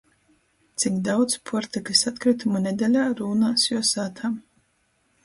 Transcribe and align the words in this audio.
Cik 0.83 0.95
daudz 1.07 1.35
puortykys 1.49 2.01
atkrytumu 2.11 2.63
nedeļā 2.63 3.05
rūnās 3.21 3.67
juo 3.73 3.83
sātā? 3.91 4.33